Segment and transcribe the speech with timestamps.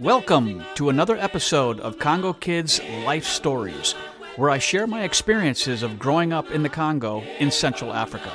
[0.00, 3.92] Welcome to another episode of Congo Kids Life Stories,
[4.36, 8.32] where I share my experiences of growing up in the Congo in Central Africa.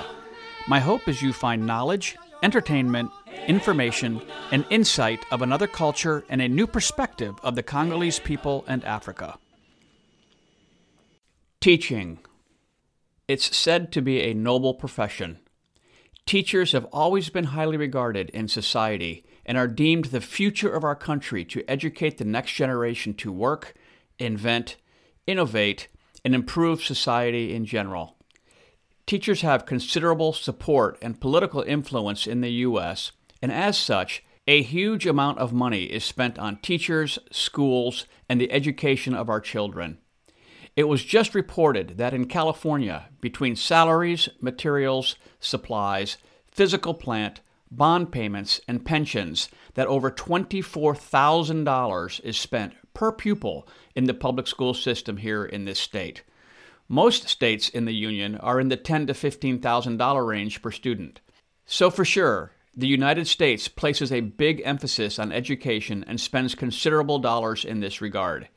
[0.68, 3.10] My hope is you find knowledge, entertainment,
[3.48, 4.22] information,
[4.52, 9.40] and insight of another culture and a new perspective of the Congolese people and Africa.
[11.62, 12.20] Teaching.
[13.28, 15.40] It's said to be a noble profession.
[16.28, 20.96] Teachers have always been highly regarded in society and are deemed the future of our
[20.96, 23.74] country to educate the next generation to work,
[24.20, 24.76] invent,
[25.28, 25.88] innovate,
[26.24, 28.18] and improve society in general.
[29.06, 35.06] Teachers have considerable support and political influence in the U.S., and as such, a huge
[35.06, 40.00] amount of money is spent on teachers, schools, and the education of our children.
[40.76, 46.18] It was just reported that in California, between salaries, materials, supplies,
[46.52, 47.42] physical plant,
[47.76, 54.74] bond payments, and pensions that over $24,000 is spent per pupil in the public school
[54.74, 56.24] system here in this state.
[56.88, 61.20] Most states in the union are in the 10 to $15,000 range per student.
[61.66, 67.20] So for sure, the United States places a big emphasis on education and spends considerable
[67.20, 68.50] dollars in this regard.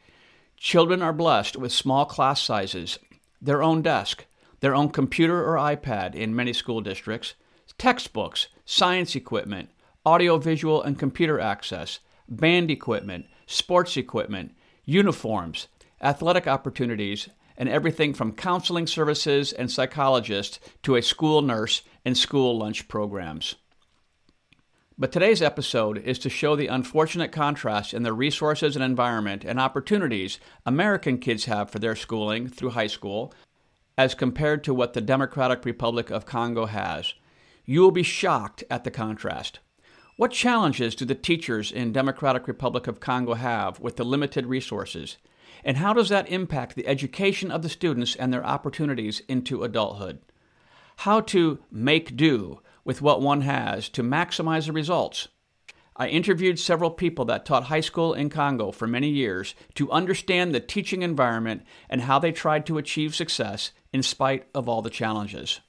[0.57, 2.99] Children are blessed with small class sizes,
[3.41, 4.27] their own desk,
[4.61, 7.35] their own computer or iPad in many school districts,
[7.79, 9.71] textbooks, science equipment,
[10.05, 15.69] audiovisual and computer access, band equipment, sports equipment, uniforms,
[16.03, 22.59] athletic opportunities, and everything from counseling services and psychologists to a school nurse and school
[22.59, 23.55] lunch programs.
[24.99, 29.59] But today's episode is to show the unfortunate contrast in the resources and environment and
[29.59, 33.33] opportunities American kids have for their schooling through high school
[33.97, 37.15] as compared to what the Democratic Republic of Congo has
[37.71, 39.59] you will be shocked at the contrast.
[40.17, 45.19] What challenges do the teachers in Democratic Republic of Congo have with the limited resources?
[45.63, 50.21] And how does that impact the education of the students and their opportunities into adulthood?
[50.97, 55.29] How to make do with what one has to maximize the results.
[55.95, 60.55] I interviewed several people that taught high school in Congo for many years to understand
[60.55, 64.89] the teaching environment and how they tried to achieve success in spite of all the
[64.89, 65.61] challenges.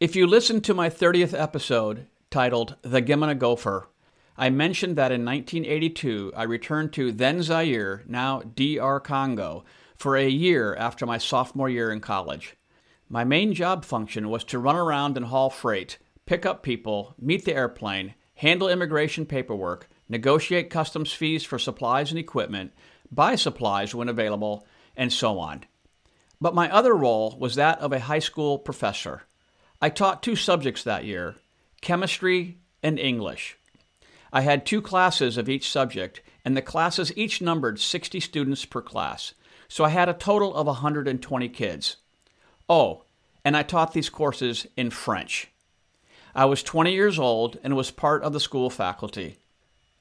[0.00, 3.88] If you listened to my 30th episode titled The Gemena Gopher,
[4.36, 9.64] I mentioned that in 1982 I returned to then Zaire, now DR Congo,
[9.96, 12.54] for a year after my sophomore year in college.
[13.08, 17.44] My main job function was to run around and haul freight, pick up people, meet
[17.44, 22.72] the airplane, handle immigration paperwork, negotiate customs fees for supplies and equipment,
[23.10, 24.64] buy supplies when available,
[24.96, 25.64] and so on.
[26.40, 29.24] But my other role was that of a high school professor.
[29.80, 31.36] I taught two subjects that year
[31.80, 33.56] chemistry and English.
[34.32, 38.82] I had two classes of each subject, and the classes each numbered 60 students per
[38.82, 39.34] class,
[39.68, 41.96] so I had a total of 120 kids.
[42.68, 43.04] Oh,
[43.44, 45.48] and I taught these courses in French.
[46.34, 49.38] I was 20 years old and was part of the school faculty.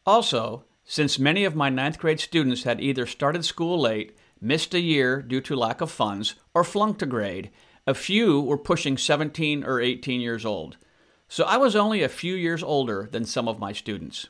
[0.06, 4.80] Also, since many of my ninth grade students had either started school late, missed a
[4.80, 7.50] year due to lack of funds, or flunked a grade,
[7.88, 10.76] a few were pushing 17 or 18 years old.
[11.30, 14.28] So I was only a few years older than some of my students.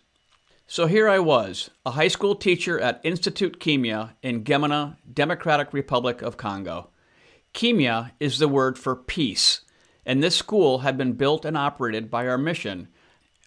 [0.68, 6.22] So here I was, a high school teacher at Institute Kimia in Gemena, Democratic Republic
[6.22, 6.90] of Congo.
[7.53, 9.62] Kimia is the word for peace,
[10.06, 12.89] and this school had been built and operated by our mission,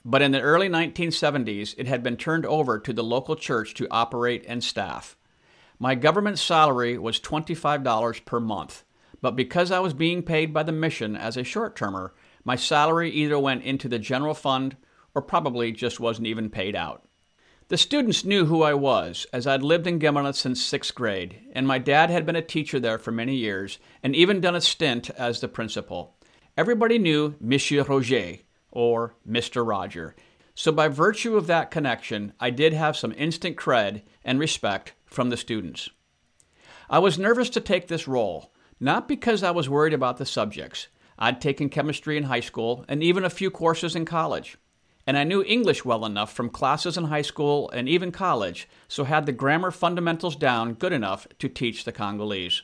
[0.04, 3.86] but in the early 1970s it had been turned over to the local church to
[3.90, 5.16] operate and staff.
[5.78, 8.82] My government salary was $25 per month.
[9.20, 12.14] But because I was being paid by the mission as a short termer,
[12.44, 14.76] my salary either went into the general fund
[15.14, 17.04] or probably just wasn't even paid out.
[17.68, 21.68] The students knew who I was, as I'd lived in Gemena since sixth grade, and
[21.68, 25.08] my dad had been a teacher there for many years and even done a stint
[25.10, 26.16] as the principal.
[26.56, 28.38] Everybody knew Monsieur Roger,
[28.72, 29.64] or Mr.
[29.64, 30.16] Roger.
[30.56, 35.30] So, by virtue of that connection, I did have some instant cred and respect from
[35.30, 35.90] the students.
[36.88, 40.88] I was nervous to take this role, not because I was worried about the subjects.
[41.18, 44.56] I'd taken chemistry in high school and even a few courses in college.
[45.06, 49.04] And I knew English well enough from classes in high school and even college, so
[49.04, 52.62] had the grammar fundamentals down good enough to teach the Congolese.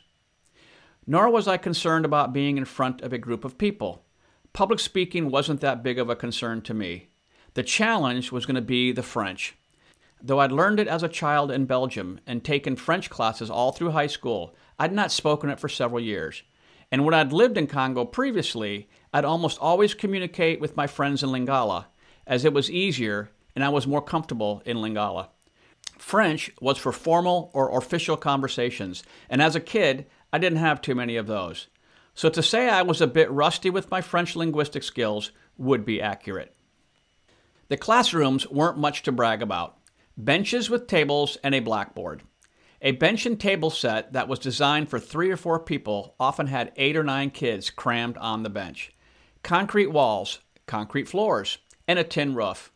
[1.06, 4.04] Nor was I concerned about being in front of a group of people.
[4.52, 7.08] Public speaking wasn't that big of a concern to me.
[7.54, 9.54] The challenge was going to be the French.
[10.22, 13.90] Though I'd learned it as a child in Belgium and taken French classes all through
[13.90, 16.42] high school, I'd not spoken it for several years.
[16.92, 21.30] And when I'd lived in Congo previously, I'd almost always communicate with my friends in
[21.30, 21.86] Lingala,
[22.26, 25.28] as it was easier and I was more comfortable in Lingala.
[25.98, 30.94] French was for formal or official conversations, and as a kid, I didn't have too
[30.94, 31.68] many of those.
[32.14, 36.02] So to say I was a bit rusty with my French linguistic skills would be
[36.02, 36.54] accurate.
[37.68, 39.78] The classrooms weren't much to brag about
[40.18, 42.22] benches with tables and a blackboard.
[42.82, 46.72] A bench and table set that was designed for three or four people often had
[46.76, 48.92] eight or nine kids crammed on the bench.
[49.42, 51.58] Concrete walls, concrete floors,
[51.88, 52.72] and a tin roof.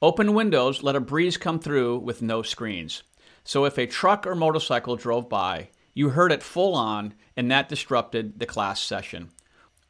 [0.00, 3.02] Open windows let a breeze come through with no screens.
[3.44, 7.68] So if a truck or motorcycle drove by, you heard it full on, and that
[7.68, 9.30] disrupted the class session.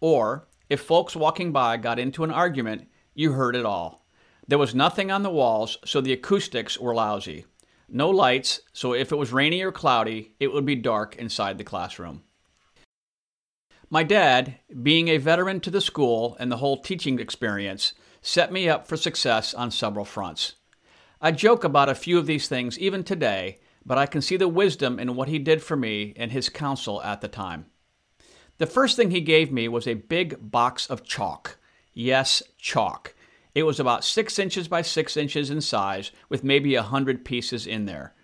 [0.00, 4.04] Or if folks walking by got into an argument, you heard it all.
[4.48, 7.44] There was nothing on the walls, so the acoustics were lousy.
[7.94, 11.64] No lights, so if it was rainy or cloudy, it would be dark inside the
[11.64, 12.22] classroom.
[13.90, 17.92] My dad, being a veteran to the school and the whole teaching experience,
[18.22, 20.54] set me up for success on several fronts.
[21.20, 24.48] I joke about a few of these things even today, but I can see the
[24.48, 27.66] wisdom in what he did for me and his counsel at the time.
[28.56, 31.58] The first thing he gave me was a big box of chalk.
[31.92, 33.14] Yes, chalk.
[33.54, 37.66] It was about six inches by six inches in size, with maybe a hundred pieces
[37.66, 38.14] in there.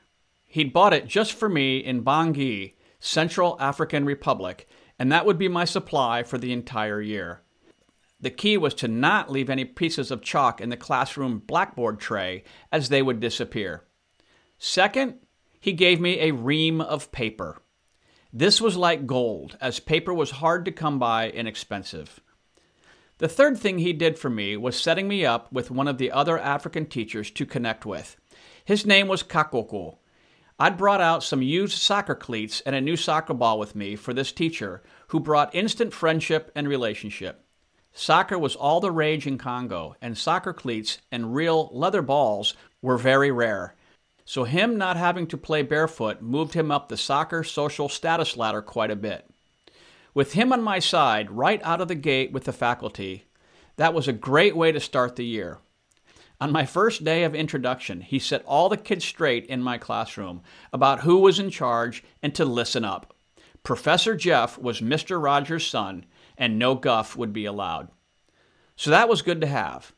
[0.46, 4.66] He'd bought it just for me in Bangui, Central African Republic,
[4.98, 7.42] and that would be my supply for the entire year.
[8.20, 12.42] The key was to not leave any pieces of chalk in the classroom blackboard tray,
[12.72, 13.84] as they would disappear.
[14.58, 15.18] Second,
[15.60, 17.62] he gave me a ream of paper.
[18.32, 22.20] This was like gold, as paper was hard to come by and expensive.
[23.18, 26.12] The third thing he did for me was setting me up with one of the
[26.12, 28.16] other African teachers to connect with.
[28.64, 29.98] His name was Kakoko.
[30.56, 34.14] I'd brought out some used soccer cleats and a new soccer ball with me for
[34.14, 37.44] this teacher, who brought instant friendship and relationship.
[37.92, 42.98] Soccer was all the rage in Congo, and soccer cleats and real leather balls were
[42.98, 43.74] very rare.
[44.24, 48.62] So, him not having to play barefoot moved him up the soccer social status ladder
[48.62, 49.28] quite a bit.
[50.18, 53.26] With him on my side, right out of the gate with the faculty,
[53.76, 55.58] that was a great way to start the year.
[56.40, 60.42] On my first day of introduction, he set all the kids straight in my classroom
[60.72, 63.14] about who was in charge and to listen up.
[63.62, 65.22] Professor Jeff was Mr.
[65.22, 66.04] Rogers' son,
[66.36, 67.86] and no guff would be allowed.
[68.74, 69.92] So that was good to have.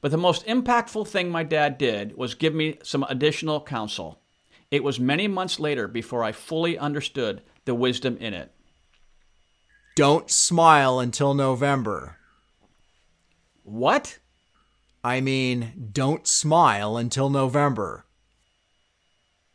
[0.00, 4.20] But the most impactful thing my dad did was give me some additional counsel.
[4.70, 8.53] It was many months later before I fully understood the wisdom in it.
[9.96, 12.16] Don't smile until November.
[13.62, 14.18] What?
[15.04, 18.04] I mean, don't smile until November.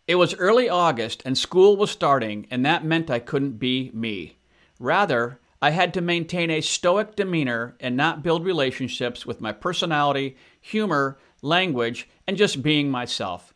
[0.07, 4.37] It was early August and school was starting, and that meant I couldn't be me.
[4.79, 10.37] Rather, I had to maintain a stoic demeanor and not build relationships with my personality,
[10.61, 13.53] humor, language, and just being myself.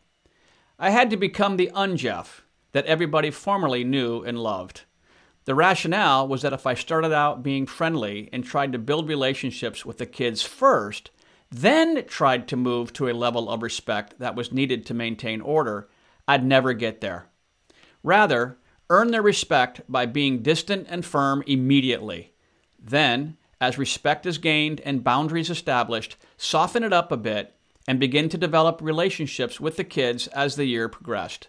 [0.78, 2.42] I had to become the unjeff
[2.72, 4.82] that everybody formerly knew and loved.
[5.44, 9.84] The rationale was that if I started out being friendly and tried to build relationships
[9.84, 11.10] with the kids first,
[11.50, 15.88] then tried to move to a level of respect that was needed to maintain order,
[16.26, 17.26] I'd never get there.
[18.02, 18.58] Rather,
[18.90, 22.32] Earn their respect by being distant and firm immediately.
[22.78, 27.54] Then, as respect is gained and boundaries established, soften it up a bit
[27.88, 31.48] and begin to develop relationships with the kids as the year progressed.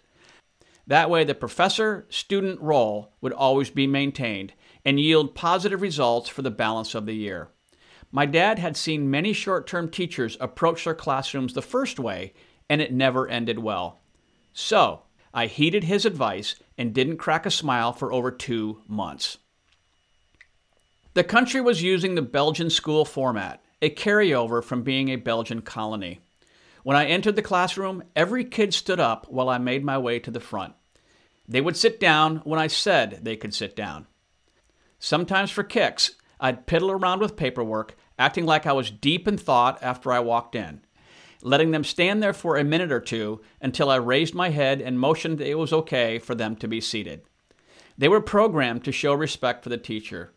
[0.86, 4.52] That way, the professor student role would always be maintained
[4.84, 7.48] and yield positive results for the balance of the year.
[8.12, 12.34] My dad had seen many short term teachers approach their classrooms the first way,
[12.70, 14.00] and it never ended well.
[14.52, 15.02] So,
[15.34, 19.38] I heeded his advice and didn't crack a smile for over two months.
[21.14, 26.20] The country was using the Belgian school format, a carryover from being a Belgian colony.
[26.86, 30.30] When I entered the classroom, every kid stood up while I made my way to
[30.30, 30.74] the front.
[31.48, 34.06] They would sit down when I said they could sit down.
[35.00, 39.82] Sometimes for kicks, I'd piddle around with paperwork, acting like I was deep in thought
[39.82, 40.82] after I walked in
[41.42, 44.98] letting them stand there for a minute or two until I raised my head and
[44.98, 47.22] motioned it was okay for them to be seated.
[47.98, 50.32] They were programmed to show respect for the teacher.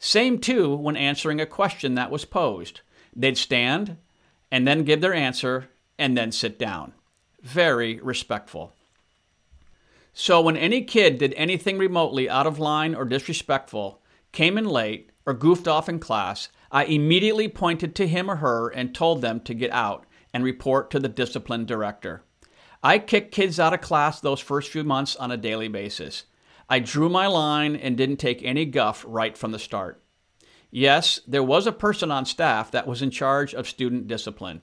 [0.00, 2.80] Same too when answering a question that was posed.
[3.14, 3.96] They'd stand
[4.50, 6.92] and then give their answer and then sit down.
[7.42, 8.72] Very respectful.
[10.12, 14.00] So when any kid did anything remotely out of line or disrespectful,
[14.32, 18.68] came in late, or goofed off in class, I immediately pointed to him or her
[18.68, 22.22] and told them to get out and report to the discipline director.
[22.82, 26.24] I kicked kids out of class those first few months on a daily basis.
[26.68, 30.02] I drew my line and didn't take any guff right from the start.
[30.70, 34.60] Yes, there was a person on staff that was in charge of student discipline.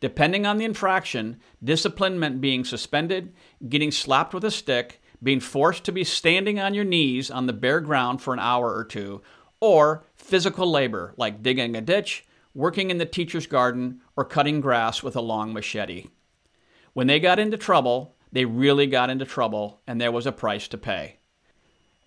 [0.00, 3.32] Depending on the infraction, discipline meant being suspended,
[3.68, 7.52] getting slapped with a stick, being forced to be standing on your knees on the
[7.52, 9.22] bare ground for an hour or two,
[9.60, 15.02] or physical labor like digging a ditch, working in the teacher's garden, or cutting grass
[15.02, 16.08] with a long machete.
[16.92, 20.68] When they got into trouble, they really got into trouble, and there was a price
[20.68, 21.18] to pay.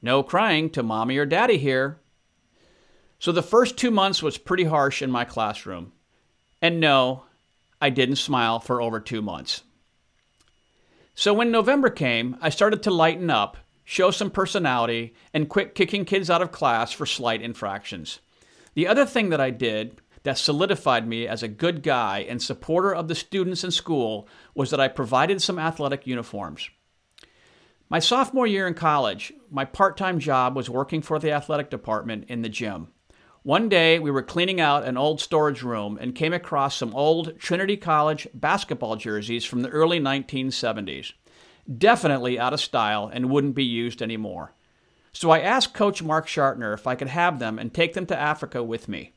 [0.01, 1.99] No crying to mommy or daddy here.
[3.19, 5.93] So the first two months was pretty harsh in my classroom.
[6.61, 7.23] And no,
[7.81, 9.63] I didn't smile for over two months.
[11.15, 16.05] So when November came, I started to lighten up, show some personality, and quit kicking
[16.05, 18.19] kids out of class for slight infractions.
[18.75, 22.93] The other thing that I did that solidified me as a good guy and supporter
[22.93, 26.69] of the students in school was that I provided some athletic uniforms.
[27.89, 32.25] My sophomore year in college, my part time job was working for the athletic department
[32.27, 32.89] in the gym.
[33.47, 37.39] One day, we were cleaning out an old storage room and came across some old
[37.39, 41.13] Trinity College basketball jerseys from the early 1970s.
[41.77, 44.53] Definitely out of style and wouldn't be used anymore.
[45.13, 48.19] So I asked Coach Mark Shartner if I could have them and take them to
[48.19, 49.13] Africa with me.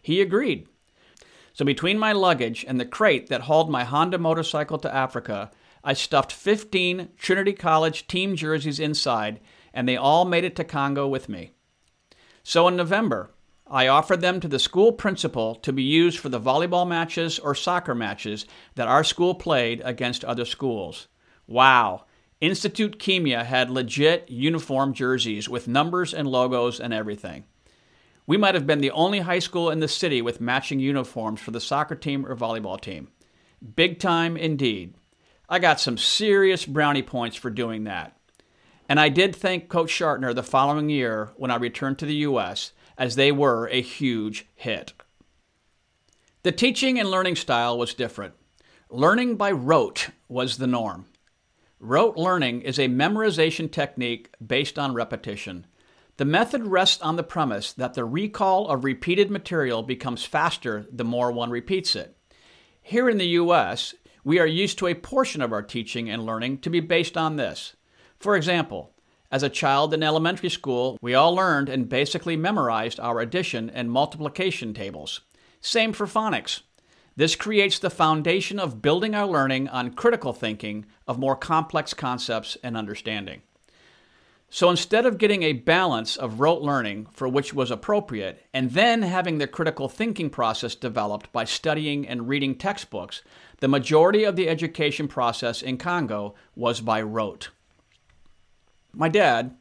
[0.00, 0.66] He agreed.
[1.52, 5.50] So between my luggage and the crate that hauled my Honda motorcycle to Africa,
[5.84, 9.40] I stuffed 15 Trinity College team jerseys inside,
[9.74, 11.50] and they all made it to Congo with me.
[12.42, 13.28] So in November,
[13.74, 17.56] I offered them to the school principal to be used for the volleyball matches or
[17.56, 21.08] soccer matches that our school played against other schools.
[21.48, 22.04] Wow!
[22.40, 27.46] Institute Kimia had legit uniform jerseys with numbers and logos and everything.
[28.28, 31.50] We might have been the only high school in the city with matching uniforms for
[31.50, 33.08] the soccer team or volleyball team.
[33.74, 34.94] Big time indeed.
[35.48, 38.16] I got some serious brownie points for doing that.
[38.88, 42.70] And I did thank Coach Shartner the following year when I returned to the U.S.,
[42.96, 44.92] as they were a huge hit.
[46.42, 48.34] The teaching and learning style was different.
[48.90, 51.06] Learning by rote was the norm.
[51.80, 55.66] Rote learning is a memorization technique based on repetition.
[56.16, 61.04] The method rests on the premise that the recall of repeated material becomes faster the
[61.04, 62.16] more one repeats it.
[62.80, 66.58] Here in the U.S., we are used to a portion of our teaching and learning
[66.58, 67.74] to be based on this.
[68.18, 68.93] For example,
[69.34, 73.90] as a child in elementary school, we all learned and basically memorized our addition and
[73.90, 75.22] multiplication tables.
[75.60, 76.60] Same for phonics.
[77.16, 82.56] This creates the foundation of building our learning on critical thinking of more complex concepts
[82.62, 83.42] and understanding.
[84.50, 89.02] So instead of getting a balance of rote learning for which was appropriate, and then
[89.02, 93.22] having the critical thinking process developed by studying and reading textbooks,
[93.58, 97.48] the majority of the education process in Congo was by rote.
[98.96, 99.56] My dad,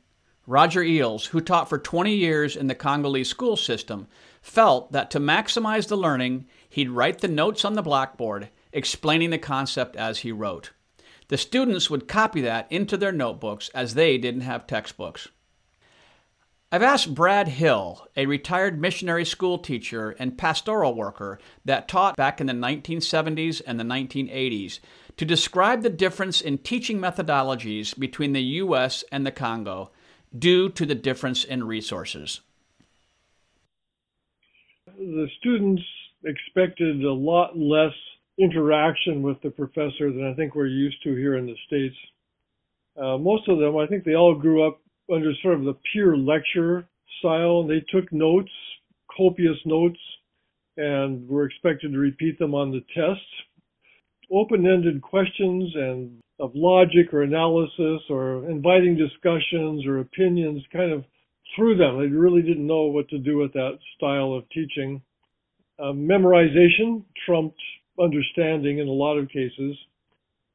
[0.46, 4.08] Roger Eels, who taught for 20 years in the Congolese school system,
[4.42, 9.38] felt that to maximize the learning, he'd write the notes on the blackboard, explaining the
[9.40, 10.72] concept as he wrote.
[11.30, 15.30] The students would copy that into their notebooks as they didn't have textbooks.
[16.74, 22.42] I've asked Brad Hill, a retired missionary school teacher and pastoral worker that taught back
[22.42, 24.80] in the 1970s and the 1980s,
[25.18, 29.03] to describe the difference in teaching methodologies between the U.S.
[29.12, 29.92] and the Congo
[30.36, 32.42] due to the difference in resources.
[34.98, 35.84] The students
[36.25, 37.94] expected a lot less
[38.39, 41.96] interaction with the professor than I think we're used to here in the States.
[42.98, 44.80] Uh, most of them, I think they all grew up
[45.12, 46.88] under sort of the pure lecture
[47.19, 47.65] style.
[47.65, 48.51] They took notes,
[49.15, 50.00] copious notes,
[50.77, 53.22] and were expected to repeat them on the test.
[54.31, 61.05] Open-ended questions and of logic or analysis or inviting discussions or opinions kind of
[61.55, 62.00] threw them.
[62.00, 65.01] They really didn't know what to do with that style of teaching.
[65.79, 67.60] Uh, memorization trumped
[68.00, 69.77] understanding in a lot of cases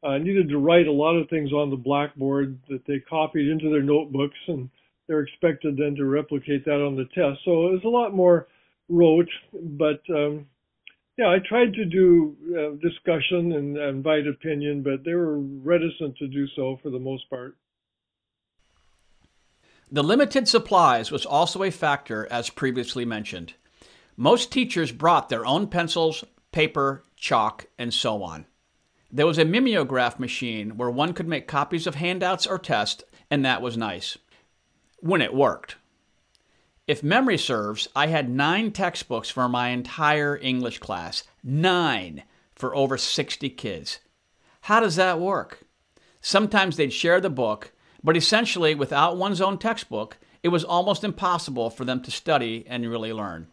[0.02, 3.70] uh, needed to write a lot of things on the blackboard that they copied into
[3.70, 4.68] their notebooks, and
[5.06, 7.40] they're expected then to replicate that on the test.
[7.44, 8.46] So it was a lot more
[8.88, 10.46] rote, but um,
[11.16, 16.28] yeah, I tried to do uh, discussion and invite opinion, but they were reticent to
[16.28, 17.56] do so for the most part.
[19.90, 23.54] The limited supplies was also a factor, as previously mentioned.
[24.16, 28.46] Most teachers brought their own pencils, paper, chalk, and so on.
[29.10, 33.42] There was a mimeograph machine where one could make copies of handouts or tests, and
[33.44, 34.18] that was nice.
[35.00, 35.76] When it worked.
[36.86, 41.22] If memory serves, I had nine textbooks for my entire English class.
[41.42, 42.24] Nine
[42.54, 44.00] for over 60 kids.
[44.62, 45.64] How does that work?
[46.20, 47.72] Sometimes they'd share the book,
[48.02, 52.88] but essentially, without one's own textbook, it was almost impossible for them to study and
[52.88, 53.48] really learn.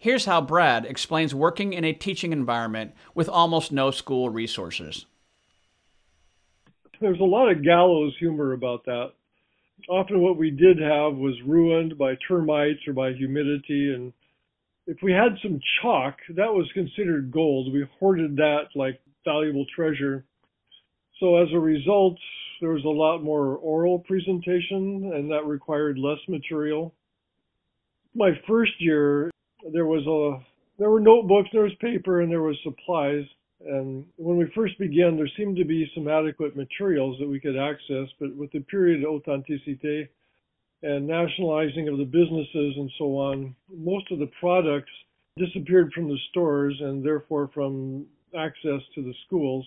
[0.00, 5.06] Here's how Brad explains working in a teaching environment with almost no school resources.
[7.00, 9.12] There's a lot of gallows humor about that.
[9.88, 13.92] Often, what we did have was ruined by termites or by humidity.
[13.92, 14.12] And
[14.86, 17.72] if we had some chalk, that was considered gold.
[17.72, 20.24] We hoarded that like valuable treasure.
[21.18, 22.16] So, as a result,
[22.60, 26.94] there was a lot more oral presentation, and that required less material.
[28.14, 29.30] My first year,
[29.72, 30.44] there was a
[30.78, 33.24] there were notebooks, there was paper, and there was supplies.
[33.66, 37.56] And when we first began, there seemed to be some adequate materials that we could
[37.56, 40.08] access, but with the period of authenticité
[40.82, 44.92] and nationalizing of the businesses and so on, most of the products
[45.36, 48.06] disappeared from the stores and therefore from
[48.36, 49.66] access to the schools.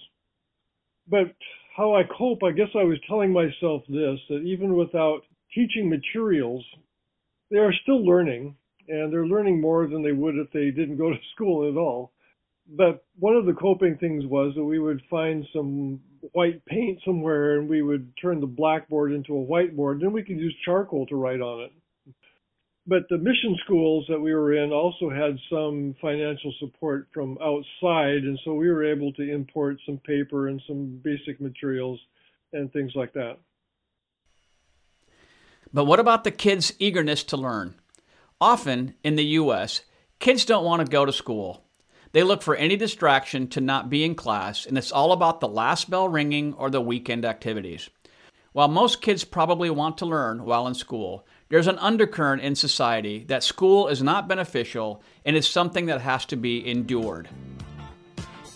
[1.10, 1.36] But
[1.76, 5.22] how I cope, I guess I was telling myself this that even without
[5.54, 6.64] teaching materials,
[7.50, 8.56] they are still learning
[8.88, 12.12] and they're learning more than they would if they didn't go to school at all.
[12.68, 16.00] But one of the coping things was that we would find some
[16.34, 20.00] white paint somewhere and we would turn the blackboard into a whiteboard.
[20.00, 21.72] Then we could use charcoal to write on it.
[22.88, 28.24] But the mission schools that we were in also had some financial support from outside,
[28.24, 32.00] and so we were able to import some paper and some basic materials
[32.54, 33.38] and things like that.
[35.74, 37.76] But what about the kids' eagerness to learn?
[38.42, 39.82] Often in the U.S.,
[40.18, 41.64] kids don't want to go to school.
[42.12, 45.48] They look for any distraction to not be in class, and it's all about the
[45.48, 47.92] last bell ringing or the weekend activities.
[48.52, 53.26] While most kids probably want to learn while in school, there's an undercurrent in society
[53.26, 57.30] that school is not beneficial and is something that has to be endured.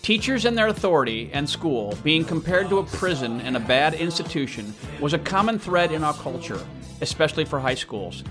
[0.01, 4.73] Teachers and their authority and school being compared to a prison and a bad institution
[4.99, 6.65] was a common thread in our culture,
[7.01, 8.23] especially for high schools.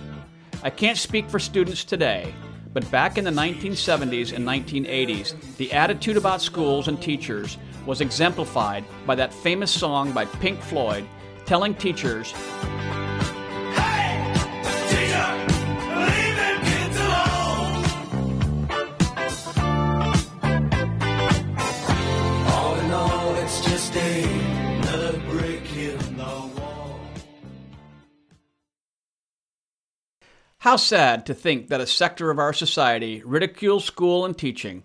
[0.64, 2.34] I can't speak for students today,
[2.72, 8.82] but back in the 1970s and 1980s, the attitude about schools and teachers was exemplified
[9.06, 11.04] by that famous song by Pink Floyd
[11.44, 12.32] telling teachers,
[30.64, 34.84] How sad to think that a sector of our society ridicules school and teaching.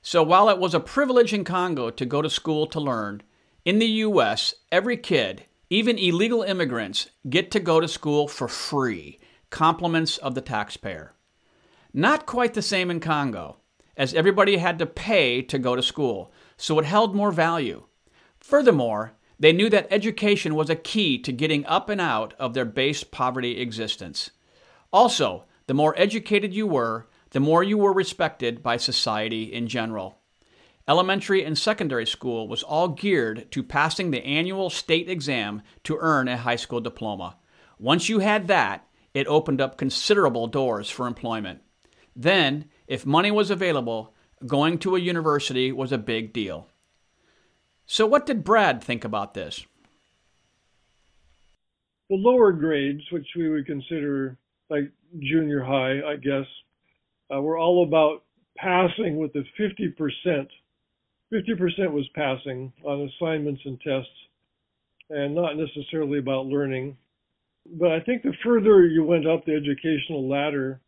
[0.00, 3.22] So while it was a privilege in Congo to go to school to learn,
[3.66, 9.20] in the U.S., every kid, even illegal immigrants, get to go to school for free,
[9.50, 11.12] compliments of the taxpayer.
[11.92, 13.58] Not quite the same in Congo,
[13.98, 17.84] as everybody had to pay to go to school, so it held more value.
[18.40, 22.64] Furthermore, they knew that education was a key to getting up and out of their
[22.64, 24.30] base poverty existence.
[24.94, 30.20] Also, the more educated you were, the more you were respected by society in general.
[30.86, 36.28] Elementary and secondary school was all geared to passing the annual state exam to earn
[36.28, 37.36] a high school diploma.
[37.76, 41.60] Once you had that, it opened up considerable doors for employment.
[42.14, 44.14] Then, if money was available,
[44.46, 46.68] going to a university was a big deal.
[47.84, 49.66] So, what did Brad think about this?
[52.10, 54.38] The lower grades, which we would consider
[54.70, 56.46] like junior high, I guess,
[57.34, 58.24] uh, were all about
[58.56, 60.48] passing with the 50%.
[61.32, 64.10] 50% was passing on assignments and tests
[65.10, 66.96] and not necessarily about learning.
[67.78, 70.80] But I think the further you went up the educational ladder,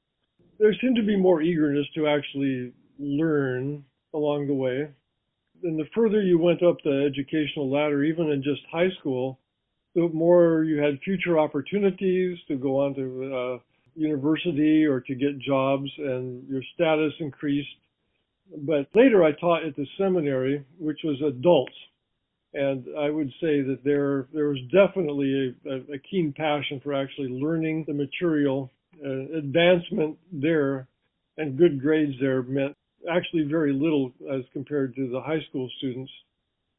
[0.58, 3.84] there seemed to be more eagerness to actually learn
[4.14, 4.88] along the way.
[5.62, 9.38] And the further you went up the educational ladder, even in just high school,
[9.96, 13.58] the more you had future opportunities to go on to uh,
[13.94, 17.68] university or to get jobs, and your status increased.
[18.58, 21.72] But later, I taught at the seminary, which was adults,
[22.52, 27.28] and I would say that there there was definitely a, a keen passion for actually
[27.28, 28.70] learning the material.
[29.04, 30.88] Uh, advancement there
[31.36, 32.74] and good grades there meant
[33.10, 36.10] actually very little as compared to the high school students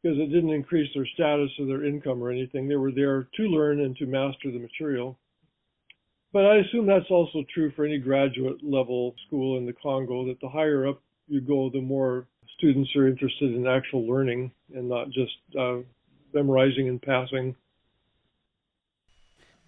[0.08, 2.67] because it didn't increase their status or their income or anything.
[2.67, 5.17] They were there to learn and to master the material.
[6.32, 10.39] But I assume that's also true for any graduate level school in the Congo that
[10.39, 12.26] the higher up you go, the more
[12.58, 15.78] students are interested in actual learning and not just uh,
[16.34, 17.54] memorizing and passing.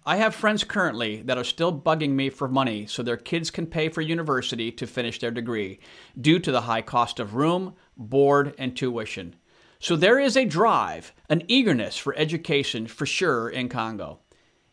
[0.06, 3.66] I have friends currently that are still bugging me for money so their kids can
[3.66, 5.80] pay for university to finish their degree
[6.18, 9.36] due to the high cost of room, board, and tuition.
[9.82, 14.18] So there is a drive, an eagerness for education for sure in Congo.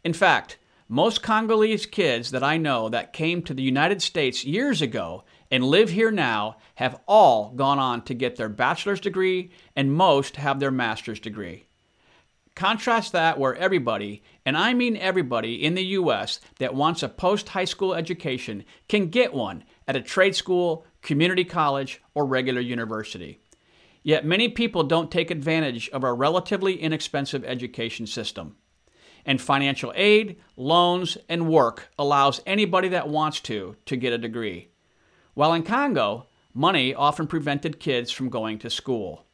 [0.03, 0.57] In fact,
[0.89, 5.63] most Congolese kids that I know that came to the United States years ago and
[5.63, 10.59] live here now have all gone on to get their bachelor's degree, and most have
[10.59, 11.63] their master's degree.
[12.53, 16.41] Contrast that where everybody, and I mean everybody in the U.S.
[16.59, 21.45] that wants a post high school education can get one at a trade school, community
[21.45, 23.39] college, or regular university.
[24.07, 28.55] Yet many people don't take advantage of our relatively inexpensive education system.
[29.25, 34.69] And financial aid, loans, and work allows anybody that wants to to get a degree.
[35.33, 39.25] While in Congo, money often prevented kids from going to school.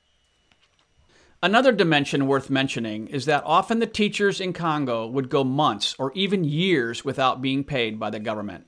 [1.43, 6.12] Another dimension worth mentioning is that often the teachers in Congo would go months or
[6.15, 8.65] even years without being paid by the government.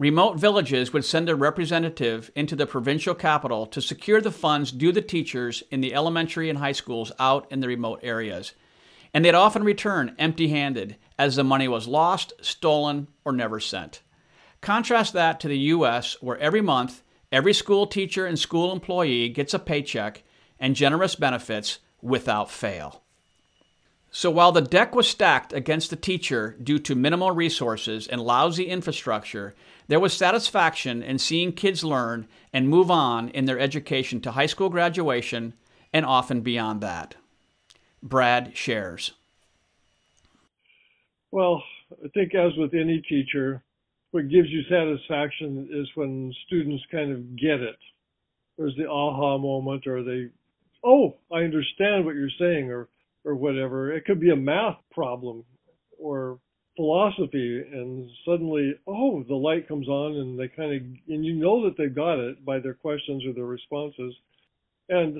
[0.00, 4.92] Remote villages would send a representative into the provincial capital to secure the funds due
[4.92, 8.52] the teachers in the elementary and high schools out in the remote areas.
[9.12, 14.02] And they'd often return empty handed as the money was lost, stolen, or never sent.
[14.60, 19.52] Contrast that to the U.S., where every month, every school teacher and school employee gets
[19.52, 20.22] a paycheck
[20.60, 23.02] and generous benefits without fail.
[24.18, 28.64] So while the deck was stacked against the teacher due to minimal resources and lousy
[28.64, 29.54] infrastructure,
[29.86, 34.46] there was satisfaction in seeing kids learn and move on in their education to high
[34.46, 35.54] school graduation
[35.92, 37.14] and often beyond that.
[38.02, 39.12] Brad shares.
[41.30, 41.62] Well,
[42.04, 43.62] I think as with any teacher,
[44.10, 47.78] what gives you satisfaction is when students kind of get it.
[48.56, 50.30] There's the aha moment or they
[50.84, 52.88] oh, I understand what you're saying, or
[53.24, 53.92] or whatever.
[53.92, 55.44] It could be a math problem
[55.98, 56.38] or
[56.76, 61.64] philosophy, and suddenly, oh, the light comes on, and they kind of, and you know
[61.64, 64.14] that they got it by their questions or their responses.
[64.88, 65.18] And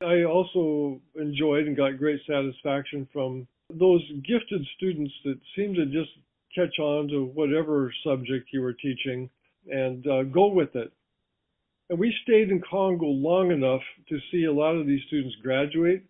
[0.00, 6.10] I also enjoyed and got great satisfaction from those gifted students that seem to just
[6.54, 9.28] catch on to whatever subject you were teaching
[9.70, 10.92] and uh, go with it.
[11.90, 16.04] And we stayed in Congo long enough to see a lot of these students graduate,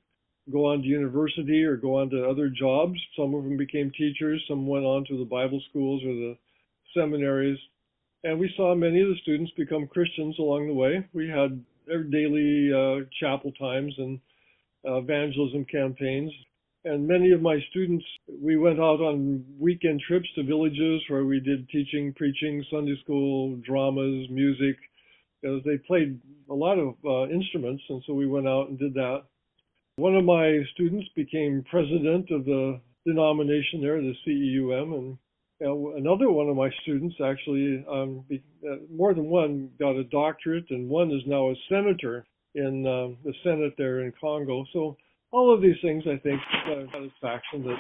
[0.51, 2.99] go on to university or go on to other jobs.
[3.17, 6.37] Some of them became teachers, some went on to the Bible schools or the
[6.97, 7.59] seminaries.
[8.25, 11.07] And we saw many of the students become Christians along the way.
[11.13, 11.65] We had
[12.11, 14.21] daily uh, chapel times and
[14.87, 16.33] uh, evangelism campaigns.
[16.85, 18.05] And many of my students,
[18.41, 23.57] we went out on weekend trips to villages where we did teaching, preaching, Sunday school,
[23.65, 24.77] dramas, music,
[25.43, 29.23] they played a lot of uh, instruments, and so we went out and did that.
[29.97, 35.19] One of my students became president of the denomination there, the CEUM, and
[35.61, 40.89] another one of my students actually, um, uh, more than one, got a doctorate, and
[40.89, 42.25] one is now a senator
[42.55, 44.65] in uh, the Senate there in Congo.
[44.73, 44.97] So
[45.31, 47.79] all of these things, I think, uh, satisfaction that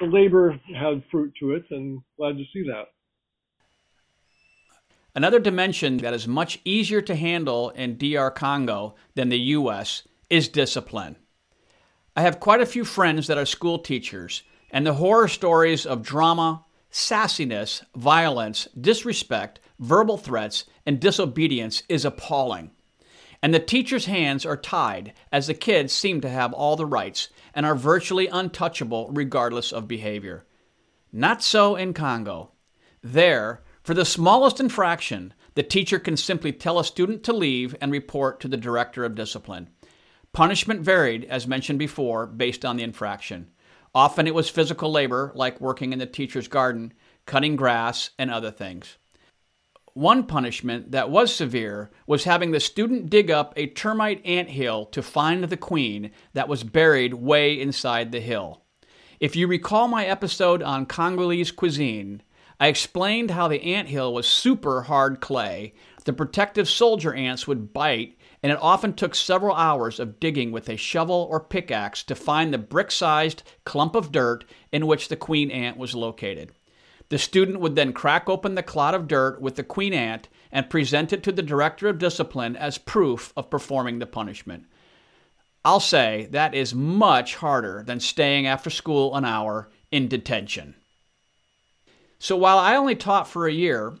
[0.00, 2.86] the labor had fruit to it, and glad to see that.
[5.12, 10.48] Another dimension that is much easier to handle in DR Congo than the US is
[10.48, 11.16] discipline.
[12.18, 16.02] I have quite a few friends that are school teachers, and the horror stories of
[16.02, 22.72] drama, sassiness, violence, disrespect, verbal threats, and disobedience is appalling.
[23.40, 27.28] And the teachers' hands are tied as the kids seem to have all the rights
[27.54, 30.44] and are virtually untouchable regardless of behavior.
[31.12, 32.50] Not so in Congo.
[33.00, 37.92] There, for the smallest infraction, the teacher can simply tell a student to leave and
[37.92, 39.68] report to the director of discipline.
[40.38, 43.50] Punishment varied, as mentioned before, based on the infraction.
[43.92, 46.92] Often it was physical labor, like working in the teacher's garden,
[47.26, 48.98] cutting grass, and other things.
[49.94, 54.86] One punishment that was severe was having the student dig up a termite ant hill
[54.92, 58.62] to find the queen that was buried way inside the hill.
[59.18, 62.22] If you recall my episode on Congolese cuisine,
[62.60, 65.74] I explained how the ant hill was super hard clay.
[66.04, 70.68] The protective soldier ants would bite, and it often took several hours of digging with
[70.68, 75.16] a shovel or pickaxe to find the brick sized clump of dirt in which the
[75.16, 76.52] queen ant was located.
[77.08, 80.70] The student would then crack open the clod of dirt with the queen ant and
[80.70, 84.66] present it to the director of discipline as proof of performing the punishment.
[85.64, 90.74] I'll say that is much harder than staying after school an hour in detention.
[92.18, 93.94] So while I only taught for a year,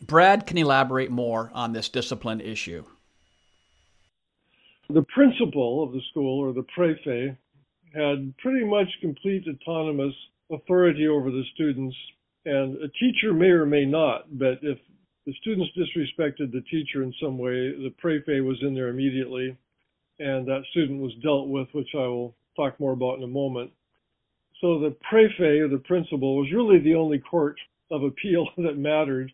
[0.00, 2.84] Brad can elaborate more on this discipline issue.
[4.90, 7.38] The principal of the school, or the prefect,
[7.94, 10.14] had pretty much complete autonomous
[10.50, 11.96] authority over the students,
[12.44, 14.78] and a teacher may or may not, but if
[15.26, 19.56] the students disrespected the teacher in some way, the prefect was in there immediately,
[20.18, 23.70] and that student was dealt with, which I will talk more about in a moment.
[24.60, 27.56] So the prefect, or the principal, was really the only court
[27.90, 29.32] of appeal that mattered.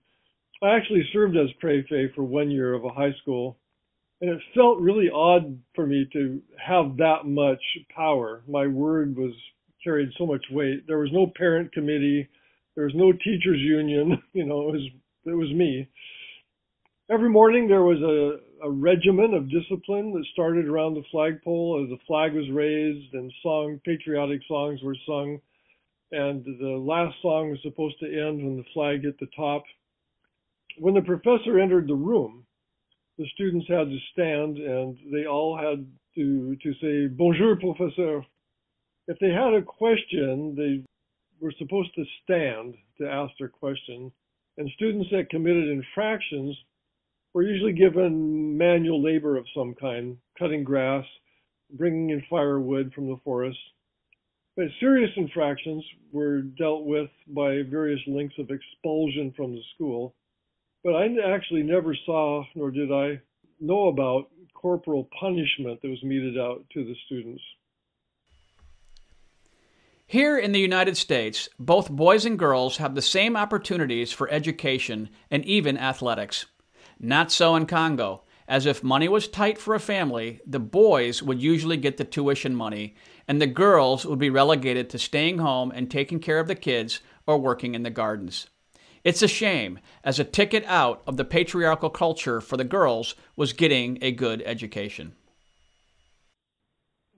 [0.62, 3.56] I actually served as prefect for one year of a high school,
[4.20, 7.62] and it felt really odd for me to have that much
[7.94, 8.42] power.
[8.48, 9.32] My word was
[9.82, 10.86] carried so much weight.
[10.86, 12.28] There was no parent committee,
[12.76, 14.22] there was no teachers union.
[14.32, 14.88] You know, it was
[15.26, 15.88] it was me.
[17.10, 21.90] Every morning there was a, a regimen of discipline that started around the flagpole as
[21.90, 25.40] the flag was raised and song patriotic songs were sung,
[26.12, 29.64] and the last song was supposed to end when the flag hit the top.
[30.78, 32.46] When the professor entered the room,
[33.20, 38.24] the students had to stand and they all had to to say bonjour professeur
[39.10, 40.84] if they had a question, they
[41.40, 44.12] were supposed to stand to ask their question.
[44.56, 46.56] And students that committed infractions
[47.34, 51.04] were usually given manual labor of some kind, cutting grass,
[51.72, 53.58] bringing in firewood from the forest.
[54.56, 60.14] But serious infractions were dealt with by various lengths of expulsion from the school.
[60.82, 63.20] But I actually never saw, nor did I
[63.60, 67.42] know about, corporal punishment that was meted out to the students.
[70.06, 75.08] Here in the United States, both boys and girls have the same opportunities for education
[75.30, 76.46] and even athletics.
[76.98, 81.40] Not so in Congo, as if money was tight for a family, the boys would
[81.40, 82.96] usually get the tuition money,
[83.28, 87.00] and the girls would be relegated to staying home and taking care of the kids
[87.26, 88.48] or working in the gardens.
[89.02, 93.54] It's a shame, as a ticket out of the patriarchal culture for the girls was
[93.54, 95.14] getting a good education.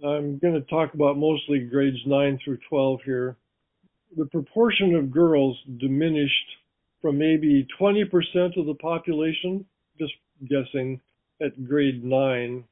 [0.04, 3.36] I'm going to talk about mostly grades 9 through 12 here.
[4.16, 6.56] The proportion of girls diminished
[7.00, 8.04] from maybe 20%
[8.56, 9.64] of the population,
[9.98, 10.12] just
[10.48, 11.00] guessing,
[11.40, 12.64] at grade 9,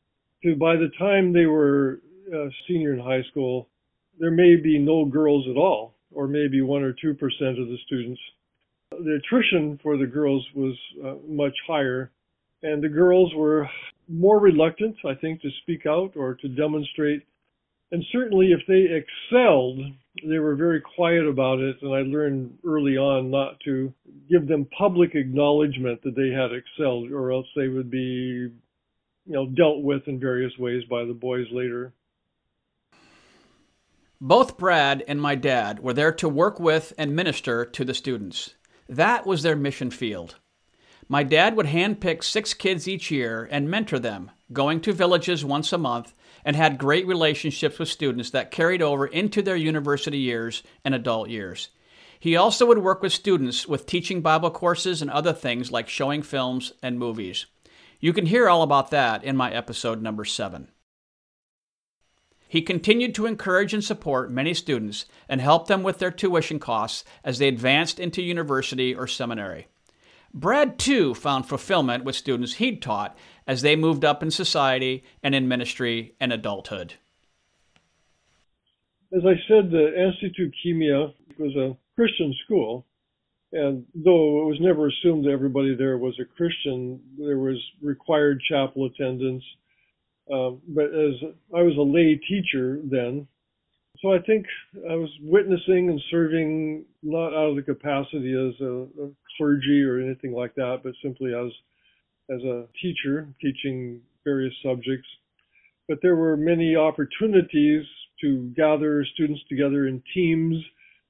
[0.45, 2.01] to by the time they were
[2.33, 3.69] a uh, senior in high school,
[4.21, 8.21] there may be no girls at all, or maybe 1 or 2% of the students.
[9.03, 12.11] The attrition for the girls was uh, much higher,
[12.63, 13.69] and the girls were
[14.09, 17.23] more reluctant, I think, to speak out or to demonstrate.
[17.93, 19.81] And certainly, if they excelled,
[20.29, 21.77] they were very quiet about it.
[21.83, 23.93] And I learned early on not to
[24.29, 28.53] give them public acknowledgement that they had excelled, or else they would be, you
[29.27, 31.93] know, dealt with in various ways by the boys later.
[34.21, 38.55] Both Brad and my dad were there to work with and minister to the students.
[38.91, 40.35] That was their mission field.
[41.09, 45.73] My dad would handpick six kids each year and mentor them, going to villages once
[45.73, 46.13] a month,
[46.45, 51.29] and had great relationships with students that carried over into their university years and adult
[51.29, 51.69] years.
[52.19, 56.23] He also would work with students with teaching Bible courses and other things like showing
[56.23, 57.47] films and movies.
[58.01, 60.69] You can hear all about that in my episode number seven.
[62.51, 67.05] He continued to encourage and support many students and help them with their tuition costs
[67.23, 69.69] as they advanced into university or seminary.
[70.35, 75.33] Brad, too, found fulfillment with students he'd taught as they moved up in society and
[75.33, 76.95] in ministry and adulthood.
[79.13, 82.85] As I said, the Institut Kimia was a Christian school,
[83.53, 88.43] and though it was never assumed that everybody there was a Christian, there was required
[88.49, 89.45] chapel attendance.
[90.33, 91.15] Um, but as
[91.55, 93.27] I was a lay teacher then,
[94.01, 94.47] so I think
[94.89, 100.01] I was witnessing and serving not out of the capacity as a, a clergy or
[100.01, 101.51] anything like that, but simply as
[102.31, 105.09] as a teacher teaching various subjects.
[105.89, 107.85] But there were many opportunities
[108.21, 110.57] to gather students together in teams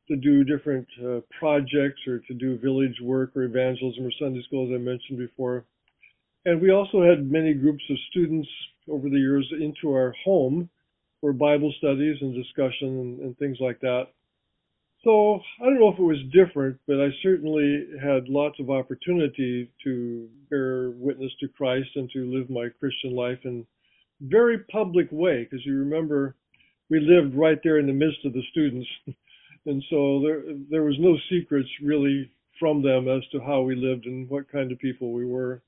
[0.08, 4.66] to do different uh, projects or to do village work or evangelism or Sunday school,
[4.66, 5.64] as I mentioned before.
[6.44, 8.48] And we also had many groups of students
[8.88, 10.68] over the years into our home
[11.20, 14.06] for Bible studies and discussion and, and things like that.
[15.04, 19.70] So I don't know if it was different, but I certainly had lots of opportunity
[19.84, 23.66] to bear witness to Christ and to live my Christian life in
[24.20, 25.44] a very public way.
[25.44, 26.36] Because you remember,
[26.90, 28.88] we lived right there in the midst of the students,
[29.66, 34.04] and so there there was no secrets really from them as to how we lived
[34.04, 35.62] and what kind of people we were.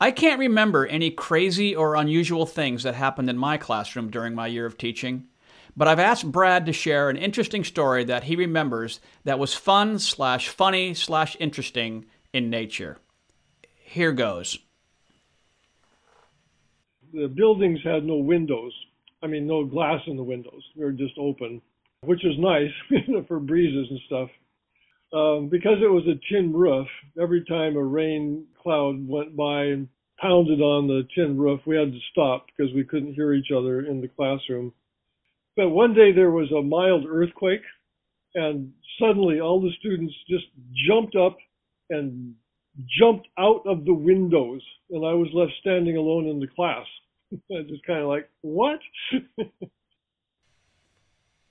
[0.00, 4.46] I can't remember any crazy or unusual things that happened in my classroom during my
[4.46, 5.26] year of teaching,
[5.76, 9.98] but I've asked Brad to share an interesting story that he remembers that was fun
[9.98, 12.98] slash funny slash interesting in nature.
[13.74, 14.58] Here goes.
[17.12, 18.72] The buildings had no windows.
[19.20, 20.62] I mean, no glass in the windows.
[20.76, 21.60] They were just open,
[22.02, 24.30] which was nice for breezes and stuff.
[25.12, 26.86] Um, because it was a tin roof,
[27.20, 29.88] every time a rain cloud went by and
[30.20, 33.86] pounded on the tin roof, we had to stop because we couldn't hear each other
[33.86, 34.74] in the classroom.
[35.56, 37.62] But one day there was a mild earthquake,
[38.34, 40.44] And suddenly all the students just
[40.86, 41.38] jumped up
[41.88, 42.34] and
[43.00, 46.86] jumped out of the windows, and I was left standing alone in the class.
[47.32, 48.80] I just kind of like, what?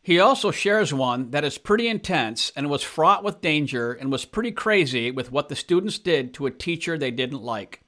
[0.07, 4.23] he also shares one that is pretty intense and was fraught with danger and was
[4.23, 7.81] pretty crazy with what the students did to a teacher they didn't like.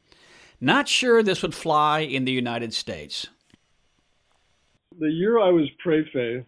[0.60, 3.28] Not sure this would fly in the United States.
[5.00, 6.46] The year I was prefect,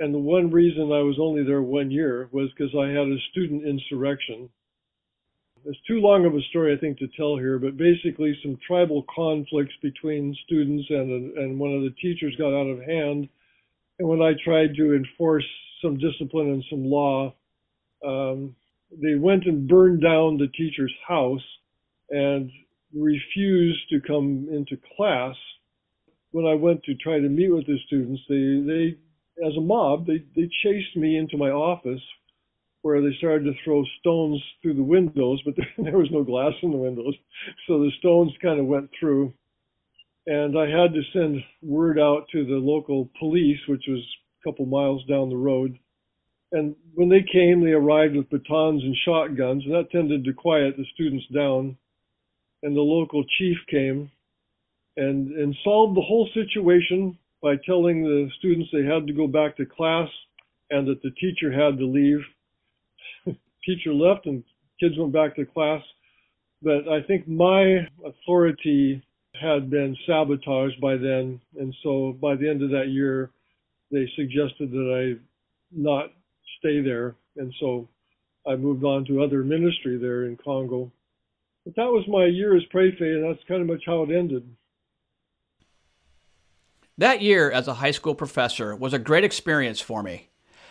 [0.00, 3.20] and the one reason I was only there one year was because I had a
[3.30, 4.50] student insurrection
[5.66, 9.04] it's too long of a story, I think, to tell here, but basically some tribal
[9.14, 13.28] conflicts between students and, and one of the teachers got out of hand.
[13.98, 15.46] And when I tried to enforce
[15.82, 17.34] some discipline and some law,
[18.04, 18.54] um,
[18.90, 21.44] they went and burned down the teacher's house
[22.10, 22.50] and
[22.94, 25.34] refused to come into class.
[26.30, 30.06] When I went to try to meet with the students, they, they as a mob,
[30.06, 32.02] they, they chased me into my office
[32.82, 36.70] where they started to throw stones through the windows, but there was no glass in
[36.70, 37.14] the windows.
[37.66, 39.32] So the stones kind of went through.
[40.26, 44.66] And I had to send word out to the local police, which was a couple
[44.66, 45.78] miles down the road.
[46.52, 50.76] And when they came, they arrived with batons and shotguns, and that tended to quiet
[50.76, 51.76] the students down.
[52.62, 54.10] And the local chief came
[54.96, 59.56] and, and solved the whole situation by telling the students they had to go back
[59.56, 60.08] to class
[60.70, 62.20] and that the teacher had to leave
[63.64, 64.42] teacher left and
[64.80, 65.82] kids went back to class.
[66.62, 69.02] But I think my authority
[69.40, 71.40] had been sabotaged by then.
[71.58, 73.30] And so by the end of that year,
[73.90, 75.20] they suggested that I
[75.72, 76.12] not
[76.58, 77.16] stay there.
[77.36, 77.88] And so
[78.46, 80.90] I moved on to other ministry there in Congo.
[81.64, 84.48] But that was my year as prefect, and that's kind of much how it ended.
[86.98, 90.28] That year as a high school professor was a great experience for me.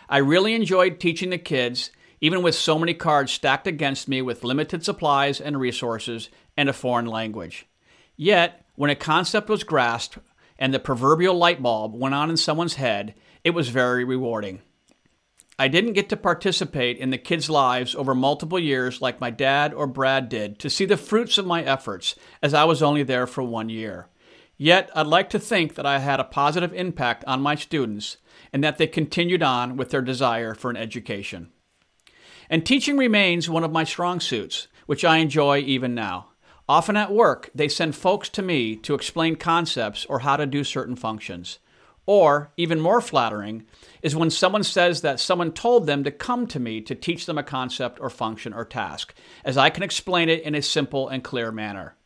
[0.08, 4.44] I really enjoyed teaching the kids even with so many cards stacked against me with
[4.44, 7.66] limited supplies and resources and a foreign language.
[8.16, 10.18] Yet, when a concept was grasped
[10.58, 14.62] and the proverbial light bulb went on in someone's head, it was very rewarding.
[15.58, 19.72] I didn't get to participate in the kids' lives over multiple years like my dad
[19.72, 23.26] or Brad did to see the fruits of my efforts, as I was only there
[23.26, 24.08] for one year.
[24.56, 28.16] Yet, I'd like to think that I had a positive impact on my students
[28.52, 31.50] and that they continued on with their desire for an education.
[32.50, 36.30] And teaching remains one of my strong suits, which I enjoy even now.
[36.68, 40.64] Often at work, they send folks to me to explain concepts or how to do
[40.64, 41.58] certain functions.
[42.06, 43.66] Or, even more flattering,
[44.02, 47.38] is when someone says that someone told them to come to me to teach them
[47.38, 51.24] a concept or function or task, as I can explain it in a simple and
[51.24, 51.96] clear manner.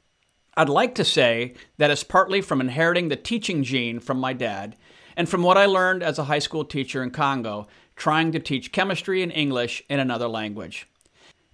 [0.56, 4.76] I'd like to say that it's partly from inheriting the teaching gene from my dad
[5.16, 8.72] and from what I learned as a high school teacher in Congo trying to teach
[8.72, 10.88] chemistry and English in another language.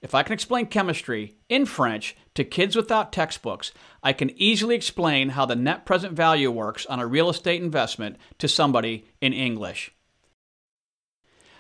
[0.05, 5.31] If I can explain chemistry in French to kids without textbooks, I can easily explain
[5.31, 9.95] how the net present value works on a real estate investment to somebody in English.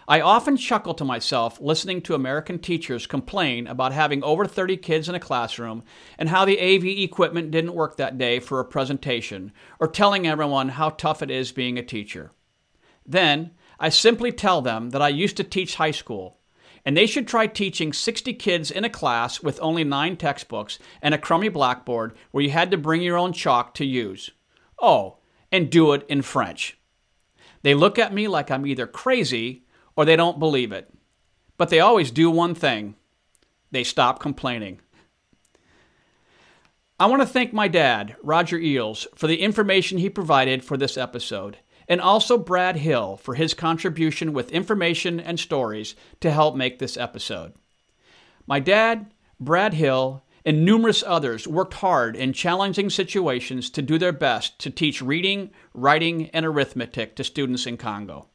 [0.07, 5.09] I often chuckle to myself listening to American teachers complain about having over 30 kids
[5.09, 5.83] in a classroom
[6.18, 10.68] and how the AV equipment didn't work that day for a presentation, or telling everyone
[10.68, 12.30] how tough it is being a teacher.
[13.07, 16.40] Then, I simply tell them that I used to teach high school,
[16.85, 21.14] and they should try teaching 60 kids in a class with only nine textbooks and
[21.14, 24.31] a crummy blackboard where you had to bring your own chalk to use.
[24.81, 25.18] Oh,
[25.51, 26.79] and do it in French.
[27.62, 29.64] They look at me like I'm either crazy
[29.97, 30.92] or they don't believe it.
[31.57, 32.97] But they always do one thing
[33.70, 34.81] they stop complaining.
[36.99, 40.97] I want to thank my dad, Roger Eels, for the information he provided for this
[40.97, 46.79] episode and also Brad Hill for his contribution with information and stories to help make
[46.79, 47.55] this episode.
[48.47, 54.12] My dad, Brad Hill, and numerous others worked hard in challenging situations to do their
[54.12, 58.29] best to teach reading, writing, and arithmetic to students in Congo.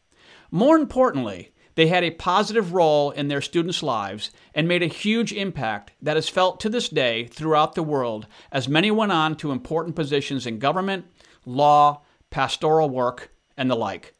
[0.52, 5.32] More importantly, they had a positive role in their students' lives and made a huge
[5.32, 9.52] impact that is felt to this day throughout the world as many went on to
[9.52, 11.06] important positions in government,
[11.46, 12.02] law,
[12.32, 14.16] pastoral work, and the like.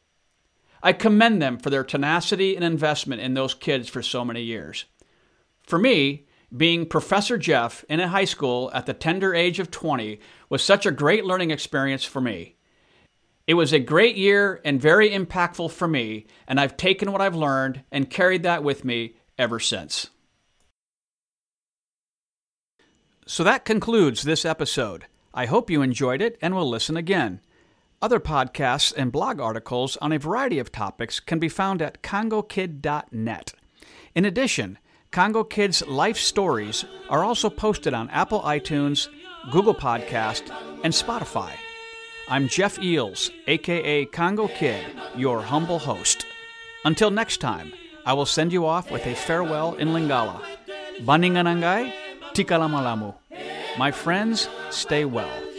[0.82, 4.84] I commend them for their tenacity and investment in those kids for so many years.
[5.62, 6.26] For me,
[6.56, 10.86] being Professor Jeff in a high school at the tender age of 20 was such
[10.86, 12.56] a great learning experience for me.
[13.46, 17.34] It was a great year and very impactful for me, and I've taken what I've
[17.34, 20.08] learned and carried that with me ever since.
[23.26, 25.06] So that concludes this episode.
[25.32, 27.40] I hope you enjoyed it and will listen again.
[28.02, 33.52] Other podcasts and blog articles on a variety of topics can be found at congokid.net.
[34.14, 34.78] In addition,
[35.10, 39.08] Congo Kids' life stories are also posted on Apple iTunes,
[39.52, 40.50] Google Podcast,
[40.82, 41.52] and Spotify.
[42.26, 44.82] I'm Jeff Eels, aka Congo Kid,
[45.14, 46.24] your humble host.
[46.86, 47.70] Until next time,
[48.06, 50.40] I will send you off with a farewell in Lingala.
[51.00, 51.92] Baninganangai,
[52.32, 53.14] tikalamalamu.
[53.76, 55.49] My friends, stay well.